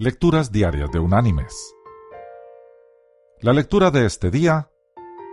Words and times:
Lecturas 0.00 0.52
Diarias 0.52 0.92
de 0.92 1.00
Unánimes. 1.00 1.74
La 3.40 3.52
lectura 3.52 3.90
de 3.90 4.06
este 4.06 4.30
día 4.30 4.70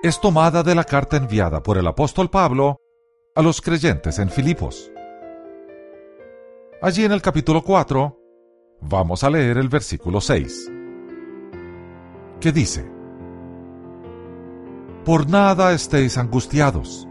es 0.02 0.20
tomada 0.20 0.64
de 0.64 0.74
la 0.74 0.84
carta 0.84 1.18
enviada 1.18 1.62
por 1.62 1.78
el 1.78 1.86
apóstol 1.86 2.32
Pablo 2.32 2.78
a 3.36 3.44
los 3.44 3.62
creyentes 3.62 4.18
en 4.18 4.32
Filipos. 4.32 4.92
Allí 6.82 7.06
en 7.06 7.12
el 7.12 7.22
capítulo 7.22 7.64
4 7.64 8.20
vamos 8.82 9.24
a 9.24 9.30
leer 9.30 9.60
el 9.60 9.70
versículo 9.70 10.20
6, 10.20 10.72
que 12.40 12.52
dice, 12.52 12.90
Por 15.06 15.30
nada 15.30 15.74
estéis 15.74 16.18
angustiados, 16.18 17.08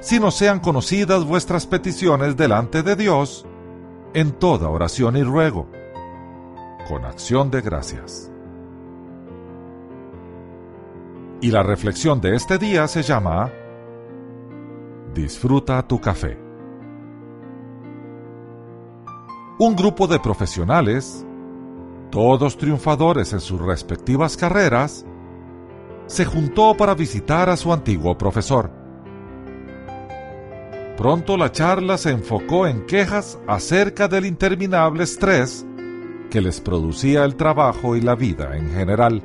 sino 0.00 0.30
sean 0.30 0.60
conocidas 0.60 1.24
vuestras 1.24 1.66
peticiones 1.66 2.36
delante 2.36 2.82
de 2.82 2.94
Dios 2.94 3.46
en 4.12 4.32
toda 4.32 4.68
oración 4.68 5.16
y 5.16 5.22
ruego 5.22 5.80
con 6.88 7.04
acción 7.04 7.50
de 7.50 7.60
gracias. 7.60 8.30
Y 11.40 11.50
la 11.50 11.62
reflexión 11.62 12.20
de 12.20 12.36
este 12.36 12.58
día 12.58 12.86
se 12.86 13.02
llama 13.02 13.50
Disfruta 15.14 15.86
tu 15.86 16.00
café. 16.00 16.38
Un 19.58 19.76
grupo 19.76 20.06
de 20.06 20.18
profesionales, 20.18 21.26
todos 22.10 22.56
triunfadores 22.56 23.32
en 23.32 23.40
sus 23.40 23.60
respectivas 23.60 24.36
carreras, 24.36 25.04
se 26.06 26.24
juntó 26.24 26.76
para 26.76 26.94
visitar 26.94 27.48
a 27.48 27.56
su 27.56 27.72
antiguo 27.72 28.16
profesor. 28.16 28.70
Pronto 30.96 31.36
la 31.36 31.50
charla 31.50 31.98
se 31.98 32.10
enfocó 32.10 32.66
en 32.66 32.86
quejas 32.86 33.38
acerca 33.46 34.08
del 34.08 34.26
interminable 34.26 35.04
estrés 35.04 35.66
que 36.32 36.40
les 36.40 36.62
producía 36.62 37.26
el 37.26 37.36
trabajo 37.36 37.94
y 37.94 38.00
la 38.00 38.14
vida 38.14 38.56
en 38.56 38.70
general. 38.70 39.22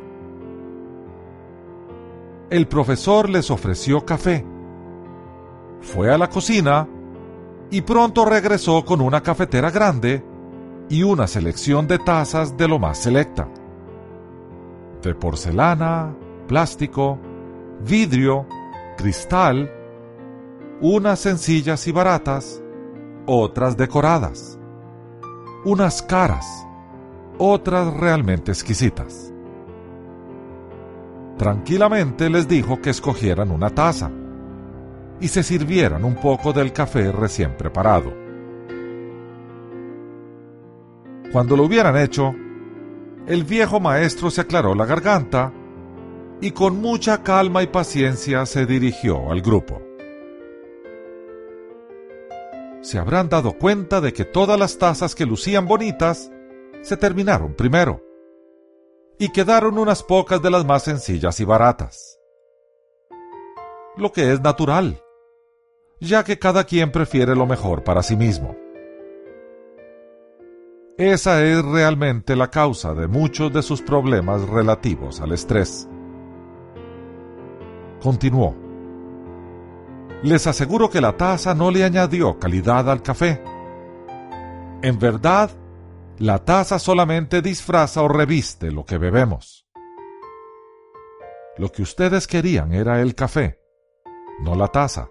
El 2.50 2.68
profesor 2.68 3.30
les 3.30 3.50
ofreció 3.50 4.06
café. 4.06 4.46
Fue 5.80 6.14
a 6.14 6.18
la 6.18 6.30
cocina 6.30 6.86
y 7.72 7.80
pronto 7.80 8.26
regresó 8.26 8.84
con 8.84 9.00
una 9.00 9.24
cafetera 9.24 9.72
grande 9.72 10.22
y 10.90 11.04
una 11.04 11.28
selección 11.28 11.88
de 11.88 11.98
tazas 11.98 12.58
de 12.58 12.68
lo 12.68 12.78
más 12.78 12.98
selecta. 12.98 13.48
De 15.02 15.16
porcelana, 15.16 16.14
plástico, 16.46 17.18
vidrio, 17.88 18.46
cristal, 18.98 19.72
unas 20.82 21.20
sencillas 21.20 21.88
y 21.88 21.94
baratas, 21.94 22.62
otras 23.26 23.78
decoradas, 23.78 24.60
unas 25.64 26.02
caras, 26.02 26.67
otras 27.38 27.94
realmente 27.94 28.52
exquisitas. 28.52 29.34
Tranquilamente 31.38 32.30
les 32.30 32.48
dijo 32.48 32.82
que 32.82 32.90
escogieran 32.90 33.52
una 33.52 33.70
taza 33.70 34.10
y 35.20 35.28
se 35.28 35.44
sirvieran 35.44 36.04
un 36.04 36.16
poco 36.16 36.52
del 36.52 36.74
café 36.74 37.12
recién 37.12 37.56
preparado. 37.56 38.14
Cuando 41.32 41.56
lo 41.56 41.64
hubieran 41.64 41.98
hecho, 41.98 42.34
el 43.28 43.44
viejo 43.44 43.80
maestro 43.80 44.32
se 44.32 44.42
aclaró 44.42 44.74
la 44.74 44.86
garganta 44.86 45.52
y 46.42 46.52
con 46.52 46.80
mucha 46.80 47.24
calma 47.24 47.62
y 47.62 47.68
paciencia 47.68 48.46
se 48.46 48.66
dirigió 48.66 49.32
al 49.32 49.42
grupo. 49.42 49.82
Se 52.82 52.98
habrán 52.98 53.28
dado 53.28 53.54
cuenta 53.54 54.02
de 54.02 54.14
que 54.14 54.24
todas 54.24 54.58
las 54.58 54.78
tazas 54.78 55.14
que 55.14 55.26
lucían 55.26 55.68
bonitas 55.68 56.32
se 56.88 56.98
terminaron 56.98 57.54
primero, 57.54 58.02
y 59.20 59.30
quedaron 59.30 59.78
unas 59.78 60.04
pocas 60.04 60.42
de 60.42 60.50
las 60.50 60.66
más 60.66 60.84
sencillas 60.84 61.40
y 61.40 61.46
baratas. 61.46 62.20
Lo 63.98 64.12
que 64.12 64.32
es 64.32 64.42
natural, 64.42 65.02
ya 66.00 66.24
que 66.24 66.40
cada 66.40 66.64
quien 66.64 66.92
prefiere 66.92 67.36
lo 67.36 67.46
mejor 67.46 67.84
para 67.84 68.04
sí 68.04 68.16
mismo. 68.16 68.56
Esa 70.98 71.44
es 71.44 71.64
realmente 71.64 72.36
la 72.36 72.50
causa 72.50 72.94
de 72.94 73.08
muchos 73.08 73.54
de 73.54 73.62
sus 73.62 73.82
problemas 73.82 74.48
relativos 74.48 75.22
al 75.22 75.32
estrés. 75.32 75.88
Continuó. 78.02 78.56
Les 80.24 80.48
aseguro 80.48 80.90
que 80.90 81.02
la 81.02 81.16
taza 81.16 81.54
no 81.54 81.70
le 81.70 81.84
añadió 81.84 82.40
calidad 82.40 82.90
al 82.90 83.04
café. 83.04 83.44
En 84.82 84.98
verdad, 84.98 85.52
la 86.20 86.44
taza 86.44 86.80
solamente 86.80 87.42
disfraza 87.44 88.02
o 88.02 88.08
reviste 88.08 88.72
lo 88.72 88.86
que 88.86 88.98
bebemos. 88.98 89.68
Lo 91.58 91.72
que 91.72 91.84
ustedes 91.84 92.28
querían 92.28 92.74
era 92.74 93.02
el 93.02 93.14
café, 93.14 93.60
no 94.42 94.56
la 94.56 94.68
taza. 94.68 95.10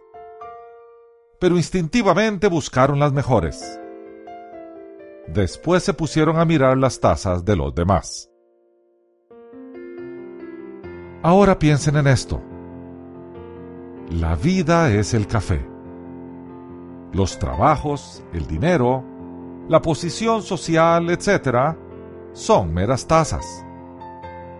Pero 1.38 1.56
instintivamente 1.56 2.48
buscaron 2.48 2.98
las 2.98 3.12
mejores. 3.12 3.80
Después 5.28 5.82
se 5.82 5.94
pusieron 5.94 6.38
a 6.38 6.44
mirar 6.44 6.76
las 6.76 6.98
tazas 6.98 7.44
de 7.44 7.56
los 7.56 7.74
demás. 7.74 8.30
Ahora 11.22 11.58
piensen 11.58 11.96
en 11.96 12.06
esto. 12.06 12.40
La 14.10 14.34
vida 14.36 14.92
es 14.92 15.14
el 15.14 15.26
café. 15.26 15.66
Los 17.12 17.38
trabajos, 17.38 18.24
el 18.32 18.46
dinero, 18.46 19.04
la 19.68 19.82
posición 19.82 20.42
social, 20.42 21.10
etc., 21.10 21.76
son 22.32 22.72
meras 22.72 23.06
tazas, 23.06 23.64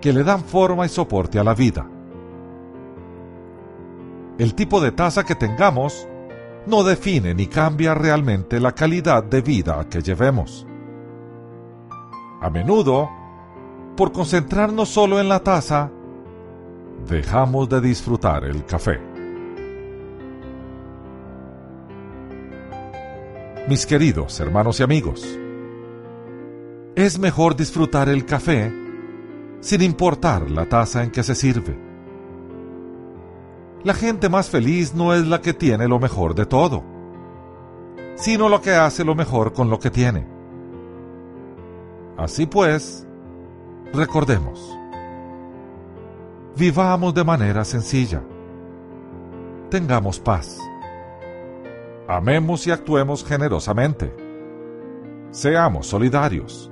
que 0.00 0.12
le 0.12 0.24
dan 0.24 0.42
forma 0.42 0.86
y 0.86 0.88
soporte 0.88 1.38
a 1.38 1.44
la 1.44 1.54
vida. 1.54 1.86
El 4.38 4.54
tipo 4.54 4.80
de 4.80 4.92
taza 4.92 5.24
que 5.24 5.34
tengamos 5.34 6.06
no 6.66 6.82
define 6.82 7.34
ni 7.34 7.46
cambia 7.46 7.94
realmente 7.94 8.60
la 8.60 8.72
calidad 8.72 9.22
de 9.22 9.40
vida 9.40 9.86
que 9.88 10.02
llevemos. 10.02 10.66
A 12.40 12.50
menudo, 12.50 13.08
por 13.96 14.12
concentrarnos 14.12 14.88
solo 14.88 15.20
en 15.20 15.28
la 15.28 15.40
taza, 15.40 15.90
dejamos 17.08 17.68
de 17.68 17.80
disfrutar 17.80 18.44
el 18.44 18.64
café. 18.64 19.15
Mis 23.68 23.84
queridos 23.84 24.38
hermanos 24.38 24.78
y 24.78 24.84
amigos. 24.84 25.38
Es 26.94 27.18
mejor 27.18 27.56
disfrutar 27.56 28.08
el 28.08 28.24
café 28.24 28.72
sin 29.60 29.82
importar 29.82 30.50
la 30.50 30.68
taza 30.68 31.02
en 31.02 31.10
que 31.10 31.24
se 31.24 31.34
sirve. 31.34 31.76
La 33.82 33.92
gente 33.92 34.28
más 34.28 34.50
feliz 34.50 34.94
no 34.94 35.12
es 35.12 35.26
la 35.26 35.40
que 35.40 35.52
tiene 35.52 35.88
lo 35.88 35.98
mejor 35.98 36.34
de 36.34 36.46
todo, 36.46 36.84
sino 38.14 38.48
lo 38.48 38.60
que 38.60 38.70
hace 38.70 39.04
lo 39.04 39.16
mejor 39.16 39.52
con 39.52 39.68
lo 39.68 39.80
que 39.80 39.90
tiene. 39.90 40.26
Así 42.16 42.46
pues, 42.46 43.06
recordemos, 43.92 44.76
vivamos 46.56 47.14
de 47.14 47.24
manera 47.24 47.64
sencilla, 47.64 48.22
tengamos 49.70 50.20
paz 50.20 50.56
Amemos 52.08 52.64
y 52.68 52.70
actuemos 52.70 53.24
generosamente. 53.24 54.14
Seamos 55.30 55.88
solidarios. 55.88 56.70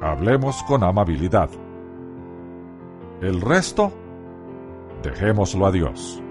Hablemos 0.00 0.62
con 0.62 0.82
amabilidad. 0.84 1.50
El 3.20 3.42
resto, 3.42 3.92
dejémoslo 5.02 5.66
a 5.66 5.70
Dios. 5.70 6.22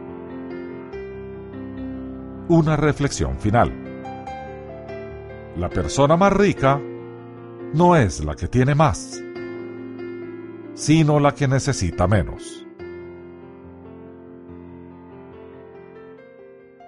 Una 2.47 2.75
reflexión 2.75 3.38
final. 3.38 3.72
La 5.56 5.69
persona 5.69 6.17
más 6.17 6.34
rica 6.34 6.81
no 7.73 7.96
es 7.96 8.25
la 8.25 8.35
que 8.35 8.47
tiene 8.47 8.73
más, 8.73 9.22
sino 10.73 11.20
la 11.20 11.35
que 11.35 11.47
necesita 11.47 12.08
menos. 12.08 12.65